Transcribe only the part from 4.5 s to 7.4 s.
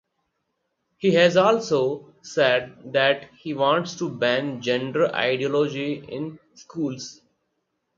"gender ideology in schools".